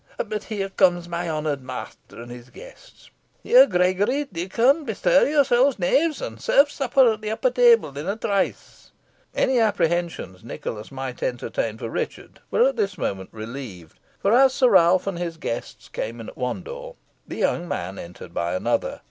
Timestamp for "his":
2.31-2.49, 15.19-15.37